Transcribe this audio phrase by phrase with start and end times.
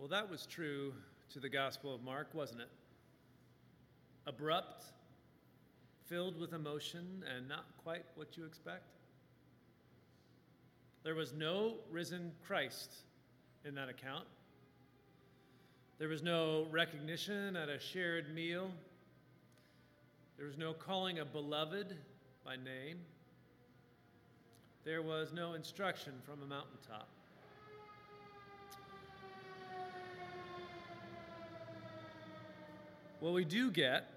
[0.00, 0.94] Well, that was true
[1.30, 2.70] to the Gospel of Mark, wasn't it?
[4.26, 4.82] Abrupt,
[6.06, 8.96] filled with emotion, and not quite what you expect.
[11.02, 12.94] There was no risen Christ
[13.66, 14.24] in that account.
[15.98, 18.70] There was no recognition at a shared meal.
[20.38, 21.94] There was no calling a beloved
[22.42, 23.00] by name.
[24.82, 27.06] There was no instruction from a mountaintop.
[33.20, 34.08] What we do get,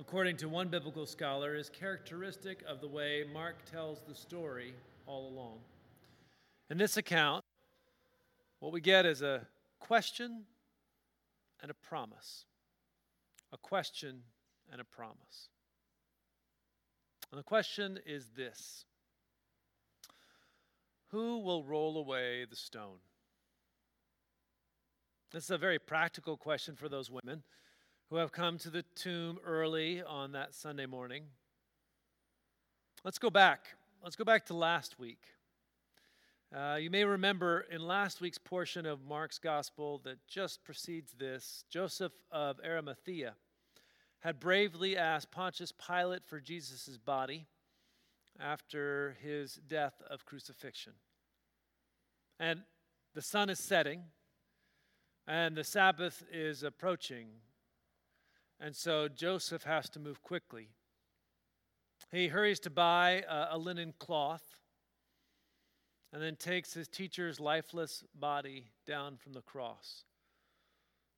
[0.00, 4.74] according to one biblical scholar, is characteristic of the way Mark tells the story
[5.06, 5.60] all along.
[6.68, 7.44] In this account,
[8.58, 9.46] what we get is a
[9.78, 10.42] question
[11.62, 12.46] and a promise.
[13.52, 14.22] A question
[14.72, 15.50] and a promise.
[17.30, 18.86] And the question is this
[21.12, 22.98] Who will roll away the stone?
[25.30, 27.44] This is a very practical question for those women
[28.10, 31.24] who have come to the tomb early on that Sunday morning.
[33.04, 33.66] Let's go back.
[34.02, 35.22] Let's go back to last week.
[36.54, 41.64] Uh, you may remember in last week's portion of Mark's gospel that just precedes this,
[41.68, 43.34] Joseph of Arimathea
[44.20, 47.46] had bravely asked Pontius Pilate for Jesus' body
[48.40, 50.94] after his death of crucifixion.
[52.40, 52.62] And
[53.14, 54.04] the sun is setting,
[55.26, 57.26] and the Sabbath is approaching
[58.60, 60.70] and so Joseph has to move quickly.
[62.10, 64.58] He hurries to buy a, a linen cloth
[66.12, 70.04] and then takes his teacher's lifeless body down from the cross,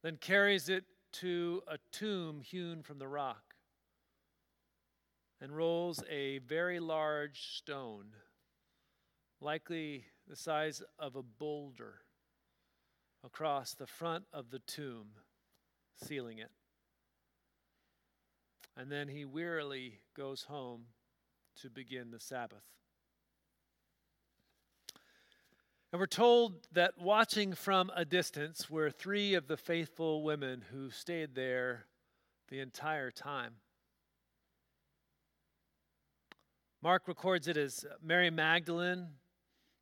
[0.03, 3.55] then carries it to a tomb hewn from the rock
[5.41, 8.07] and rolls a very large stone,
[9.41, 12.01] likely the size of a boulder,
[13.25, 15.09] across the front of the tomb,
[16.03, 16.51] sealing it.
[18.81, 20.85] And then he wearily goes home
[21.61, 22.65] to begin the Sabbath.
[25.93, 30.89] And we're told that watching from a distance were three of the faithful women who
[30.89, 31.85] stayed there
[32.49, 33.57] the entire time.
[36.81, 39.09] Mark records it as Mary Magdalene,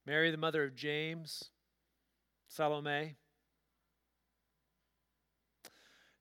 [0.06, 1.53] Mary, the mother of James,
[2.49, 3.15] Salome.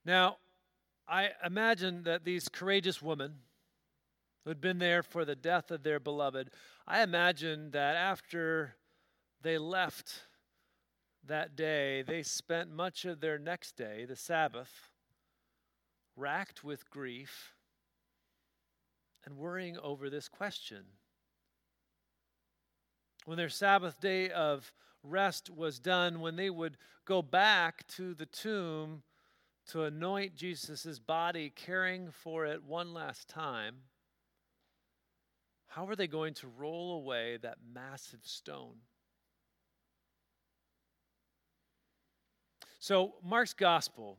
[0.04, 0.36] Now,
[1.08, 3.36] I imagine that these courageous women
[4.44, 6.50] who had been there for the death of their beloved,
[6.86, 8.74] I imagine that after
[9.42, 10.24] they left
[11.26, 14.90] that day, they spent much of their next day, the Sabbath,
[16.14, 17.54] racked with grief
[19.24, 20.84] and worrying over this question.
[23.24, 28.26] When their Sabbath day of rest was done, when they would go back to the
[28.26, 29.02] tomb
[29.68, 33.76] to anoint Jesus' body, caring for it one last time,
[35.66, 38.76] how are they going to roll away that massive stone?
[42.80, 44.18] So, Mark's gospel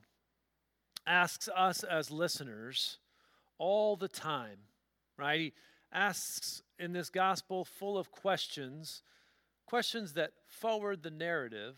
[1.07, 2.99] asks us as listeners
[3.57, 4.59] all the time,
[5.17, 5.39] right?
[5.39, 5.53] He
[5.91, 9.01] asks in this gospel full of questions,
[9.65, 11.77] questions that forward the narrative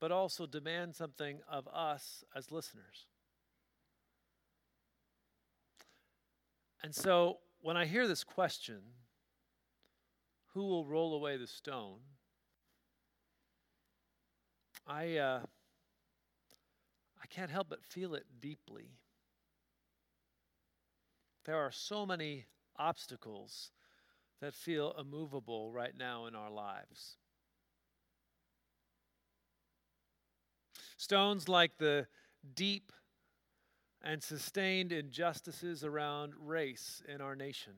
[0.00, 3.06] but also demand something of us as listeners.
[6.82, 8.80] And so when I hear this question,
[10.54, 11.98] who will roll away the stone?
[14.86, 15.40] I, uh,
[17.22, 18.90] I can't help but feel it deeply.
[21.44, 22.46] There are so many
[22.76, 23.70] obstacles
[24.40, 27.16] that feel immovable right now in our lives.
[30.96, 32.06] Stones like the
[32.54, 32.92] deep
[34.02, 37.74] and sustained injustices around race in our nation.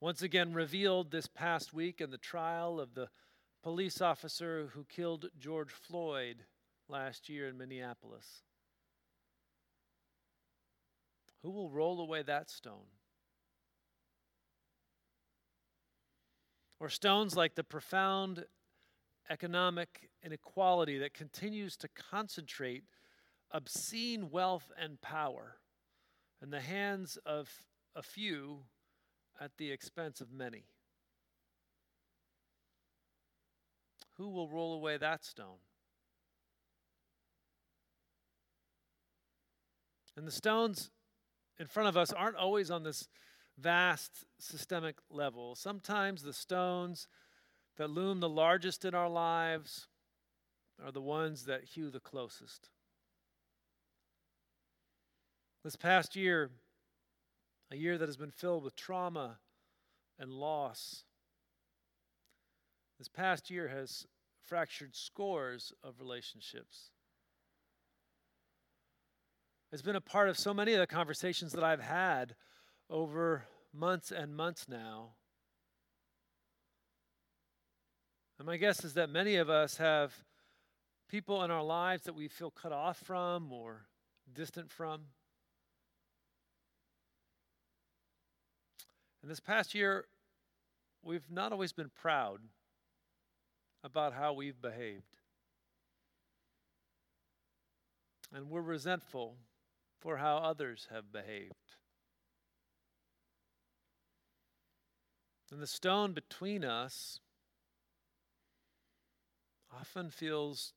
[0.00, 3.08] Once again, revealed this past week in the trial of the
[3.62, 6.44] police officer who killed George Floyd
[6.88, 8.42] last year in Minneapolis.
[11.42, 12.88] Who will roll away that stone?
[16.80, 18.44] Or stones like the profound
[19.30, 22.84] economic inequality that continues to concentrate
[23.50, 25.56] obscene wealth and power
[26.42, 27.48] in the hands of
[27.96, 28.58] a few
[29.40, 30.64] at the expense of many.
[34.16, 35.58] Who will roll away that stone?
[40.16, 40.90] And the stones
[41.58, 43.08] in front of us aren't always on this
[43.58, 45.54] vast systemic level.
[45.54, 47.08] Sometimes the stones
[47.76, 49.88] that loom the largest in our lives
[50.84, 52.68] are the ones that hew the closest.
[55.62, 56.50] This past year,
[57.70, 59.38] a year that has been filled with trauma
[60.18, 61.04] and loss,
[62.98, 64.06] this past year has
[64.40, 66.90] fractured scores of relationships.
[69.72, 72.36] It's been a part of so many of the conversations that I've had
[72.88, 75.14] over months and months now.
[78.44, 80.12] And my guess is that many of us have
[81.08, 83.86] people in our lives that we feel cut off from or
[84.34, 85.00] distant from.
[89.22, 90.04] And this past year,
[91.02, 92.40] we've not always been proud
[93.82, 95.16] about how we've behaved.
[98.30, 99.36] And we're resentful
[100.02, 101.76] for how others have behaved.
[105.50, 107.20] And the stone between us
[109.80, 110.72] often feels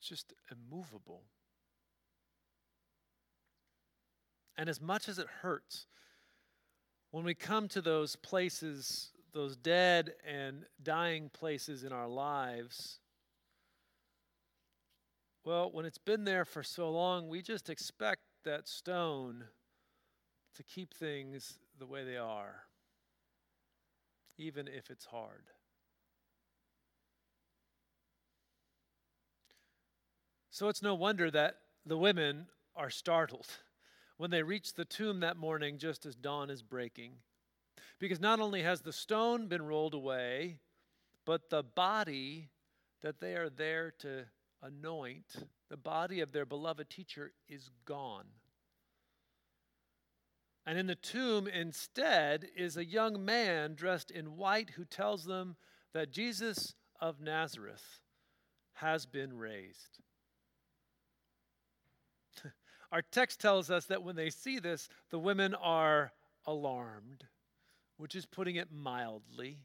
[0.00, 1.22] just immovable.
[4.56, 5.86] And as much as it hurts,
[7.10, 12.98] when we come to those places, those dead and dying places in our lives,
[15.44, 19.44] well, when it's been there for so long, we just expect that stone
[20.54, 22.64] to keep things the way they are,
[24.38, 25.44] even if it's hard.
[30.52, 31.56] So it's no wonder that
[31.86, 32.46] the women
[32.76, 33.46] are startled
[34.18, 37.14] when they reach the tomb that morning just as dawn is breaking.
[37.98, 40.58] Because not only has the stone been rolled away,
[41.24, 42.50] but the body
[43.00, 44.26] that they are there to
[44.62, 45.36] anoint,
[45.70, 48.26] the body of their beloved teacher, is gone.
[50.66, 55.56] And in the tomb, instead, is a young man dressed in white who tells them
[55.94, 58.00] that Jesus of Nazareth
[58.74, 60.02] has been raised.
[62.92, 66.12] Our text tells us that when they see this, the women are
[66.46, 67.24] alarmed,
[67.96, 69.58] which is putting it mildly.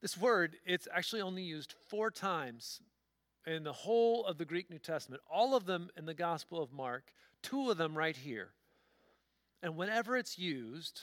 [0.00, 2.80] This word, it's actually only used four times
[3.46, 6.72] in the whole of the Greek New Testament, all of them in the Gospel of
[6.72, 7.12] Mark,
[7.42, 8.50] two of them right here.
[9.62, 11.02] And whenever it's used,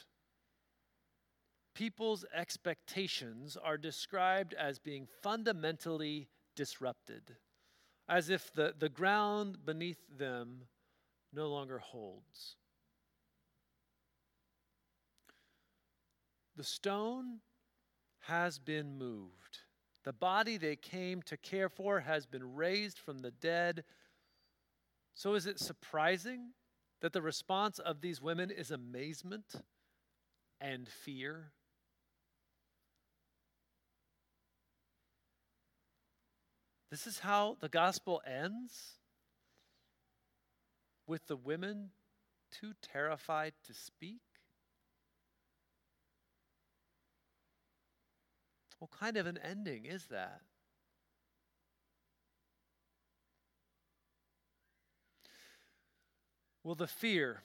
[1.74, 7.36] people's expectations are described as being fundamentally disrupted,
[8.10, 10.62] as if the, the ground beneath them
[11.34, 12.56] no longer holds.
[16.56, 17.40] The stone
[18.22, 19.60] has been moved.
[20.04, 23.84] The body they came to care for has been raised from the dead.
[25.14, 26.52] So, is it surprising
[27.02, 29.56] that the response of these women is amazement
[30.62, 31.52] and fear?
[36.90, 38.94] This is how the gospel ends
[41.06, 41.90] with the women
[42.52, 44.22] too terrified to speak?
[48.80, 50.42] What kind of an ending is that?
[56.64, 57.44] Well, the fear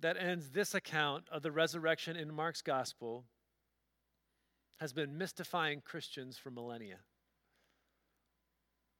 [0.00, 3.24] that ends this account of the resurrection in Mark's gospel
[4.80, 6.98] has been mystifying Christians for millennia.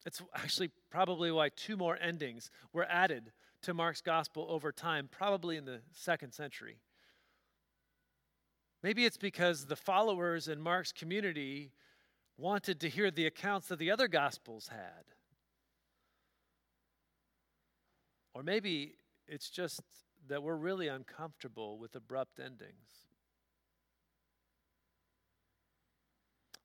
[0.06, 3.32] It's actually probably why two more endings were added
[3.62, 6.78] to Mark's gospel over time, probably in the second century.
[8.82, 11.72] Maybe it's because the followers in Mark's community
[12.36, 15.04] wanted to hear the accounts that the other gospels had.
[18.34, 18.96] Or maybe
[19.26, 19.80] it's just
[20.28, 23.06] that we're really uncomfortable with abrupt endings.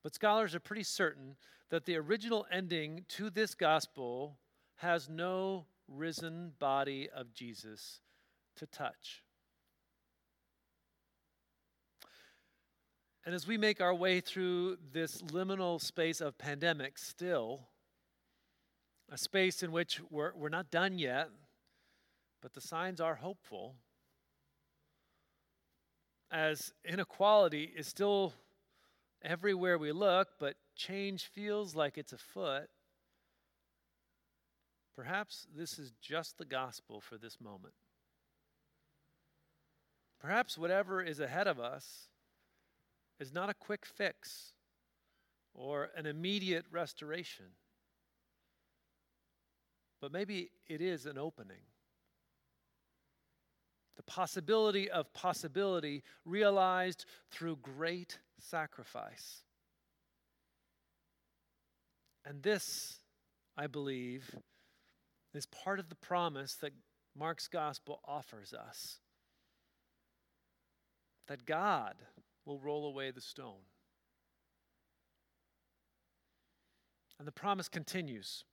[0.04, 1.36] But scholars are pretty certain
[1.70, 4.38] that the original ending to this gospel
[4.78, 8.00] has no risen body of Jesus
[8.56, 9.24] to touch.
[13.26, 17.68] And as we make our way through this liminal space of pandemic, still,
[19.12, 21.30] a space in which we're, we're not done yet,
[22.42, 23.76] but the signs are hopeful,
[26.32, 28.34] as inequality is still
[29.22, 32.70] everywhere we look, but change feels like it's afoot.
[34.96, 37.74] Perhaps this is just the gospel for this moment.
[40.20, 42.10] Perhaps whatever is ahead of us
[43.20, 44.54] is not a quick fix
[45.54, 47.46] or an immediate restoration,
[50.02, 51.64] but maybe it is an opening.
[53.96, 59.44] The possibility of possibility realized through great sacrifice.
[62.26, 63.00] And this,
[63.58, 64.36] I believe,
[65.34, 66.74] is part of the promise that
[67.16, 69.00] Mark's gospel offers us
[71.28, 71.94] that God
[72.46, 73.62] will roll away the stone.
[77.20, 78.44] And the promise continues.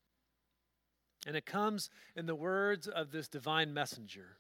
[1.27, 4.37] And it comes in the words of this divine messenger.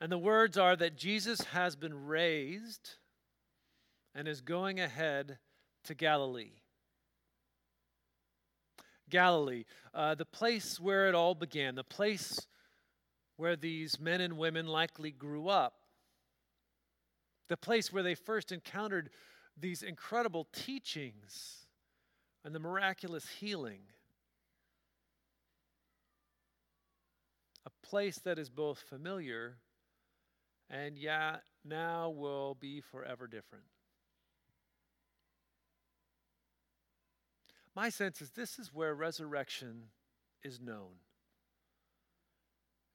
[0.00, 2.90] And the words are that Jesus has been raised
[4.14, 5.38] and is going ahead
[5.84, 6.52] to Galilee.
[9.10, 12.40] Galilee, uh, the place where it all began, the place
[13.36, 15.74] where these men and women likely grew up,
[17.48, 19.10] the place where they first encountered
[19.56, 21.66] these incredible teachings
[22.44, 23.80] and the miraculous healing.
[27.66, 29.56] A place that is both familiar
[30.70, 33.64] and yet now will be forever different.
[37.74, 39.90] My sense is this is where resurrection
[40.42, 41.00] is known.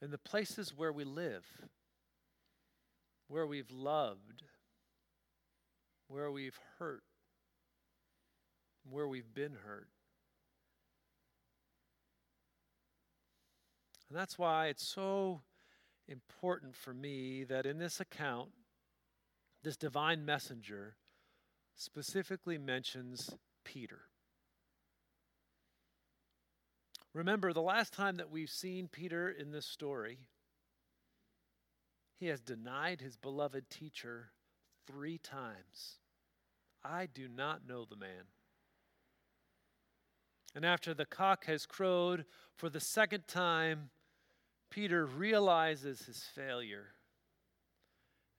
[0.02, 1.46] In the places where we live,
[3.28, 4.44] where we've loved,
[6.08, 7.04] where we've hurt,
[8.90, 9.90] where we've been hurt.
[14.10, 15.42] And that's why it's so
[16.10, 18.50] important for me that in this account,
[19.64, 20.96] this divine messenger
[21.76, 23.30] specifically mentions
[23.64, 24.02] Peter.
[27.14, 30.20] Remember, the last time that we've seen Peter in this story,
[32.20, 34.32] he has denied his beloved teacher
[34.86, 36.00] three times.
[36.84, 38.28] I do not know the man.
[40.56, 42.26] And after the cock has crowed
[42.56, 43.90] for the second time,
[44.70, 46.88] Peter realizes his failure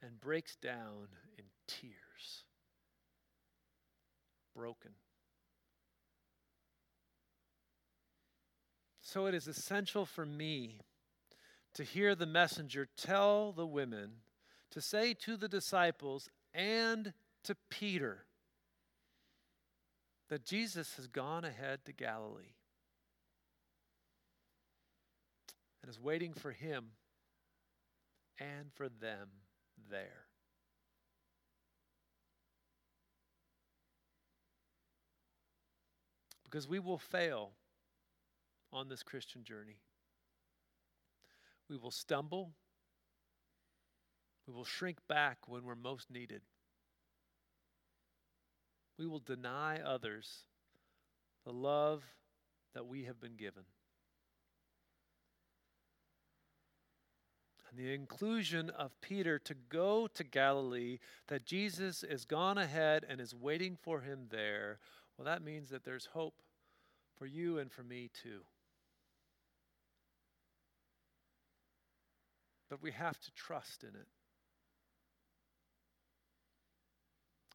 [0.02, 2.44] and breaks down in tears,
[4.54, 4.92] broken.
[9.00, 10.78] So it is essential for me
[11.74, 14.10] to hear the messenger tell the women,
[14.70, 17.12] to say to the disciples and
[17.44, 18.24] to Peter
[20.28, 22.54] that Jesus has gone ahead to Galilee
[25.82, 26.86] and is waiting for him
[28.38, 29.28] and for them
[29.90, 30.26] there.
[36.44, 37.52] Because we will fail
[38.72, 39.76] on this Christian journey.
[41.68, 42.52] We will stumble.
[44.48, 46.42] We will shrink back when we're most needed.
[48.98, 50.44] We will deny others
[51.46, 52.02] the love
[52.74, 53.62] that we have been given.
[57.70, 60.98] And the inclusion of Peter to go to Galilee,
[61.28, 64.78] that Jesus is gone ahead and is waiting for him there,
[65.16, 66.34] well, that means that there's hope
[67.16, 68.40] for you and for me too.
[72.70, 74.06] but we have to trust in it.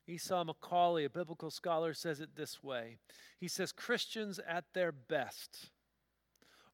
[0.07, 2.97] Esau McCaulley, a biblical scholar, says it this way
[3.39, 5.71] He says, Christians at their best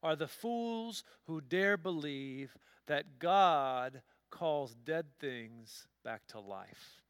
[0.02, 7.02] are the fools who dare believe that God calls dead things back to life.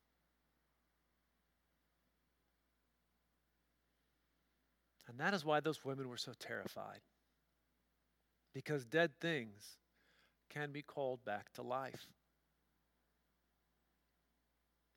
[5.09, 7.01] And that is why those women were so terrified.
[8.55, 9.79] Because dead things
[10.49, 12.07] can be called back to life.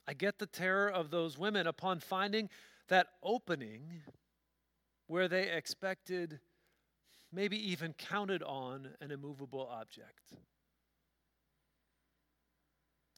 [0.08, 2.50] I get the terror of those women upon finding
[2.88, 4.03] that opening
[5.08, 6.39] where they expected,
[7.32, 10.34] maybe even counted on, an immovable object.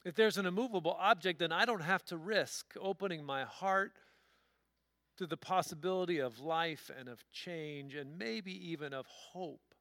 [0.07, 3.91] If there's an immovable object, then I don't have to risk opening my heart
[5.17, 9.75] to the possibility of life and of change and maybe even of hope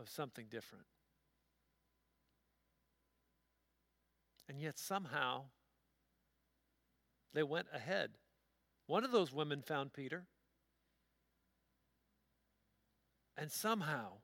[0.00, 0.86] of something different.
[4.48, 5.44] And yet somehow
[7.34, 8.10] they went ahead.
[8.88, 10.24] One of those women found Peter.
[13.36, 14.14] And somehow,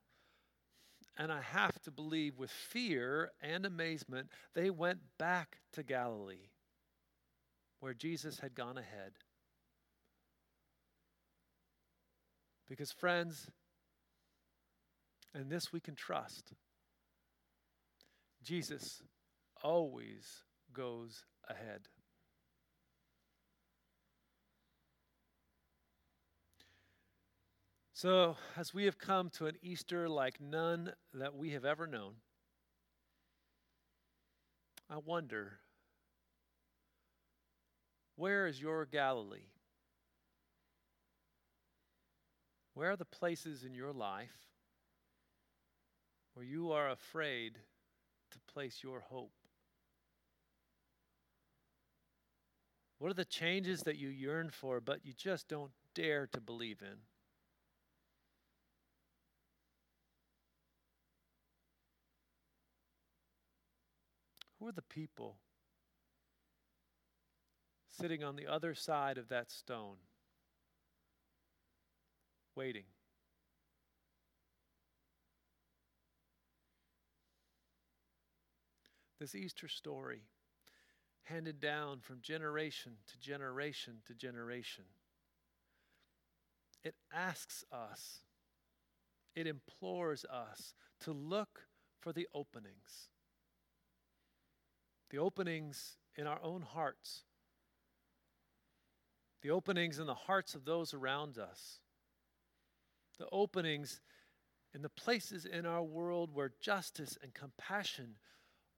[1.21, 6.49] and I have to believe with fear and amazement, they went back to Galilee
[7.79, 9.11] where Jesus had gone ahead.
[12.67, 13.51] Because, friends,
[15.35, 16.53] and this we can trust,
[18.43, 19.03] Jesus
[19.61, 20.25] always
[20.73, 21.81] goes ahead.
[28.01, 32.15] So, as we have come to an Easter like none that we have ever known,
[34.89, 35.59] I wonder
[38.15, 39.51] where is your Galilee?
[42.73, 44.47] Where are the places in your life
[46.33, 47.59] where you are afraid
[48.31, 49.35] to place your hope?
[52.97, 56.81] What are the changes that you yearn for, but you just don't dare to believe
[56.81, 57.10] in?
[64.61, 65.37] Who are the people
[67.89, 69.95] sitting on the other side of that stone,
[72.55, 72.83] waiting?
[79.19, 80.21] This Easter story
[81.23, 84.83] handed down from generation to generation to generation.
[86.83, 88.19] It asks us,
[89.35, 91.61] it implores us to look
[91.99, 93.09] for the openings.
[95.11, 97.23] The openings in our own hearts,
[99.41, 101.79] the openings in the hearts of those around us,
[103.19, 103.99] the openings
[104.73, 108.15] in the places in our world where justice and compassion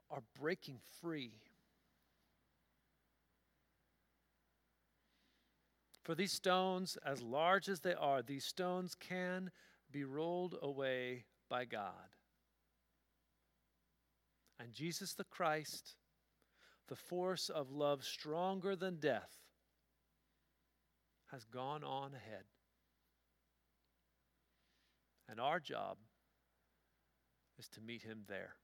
[0.10, 1.34] are breaking free.
[6.04, 9.52] For these stones, as large as they are, these stones can
[9.92, 11.94] be rolled away by God.
[14.60, 15.96] And Jesus the Christ,
[16.88, 19.32] the force of love stronger than death,
[21.32, 22.44] has gone on ahead.
[25.30, 25.98] And our job
[27.58, 28.56] is to meet him there.